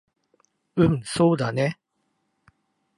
[0.77, 1.77] うんそうだね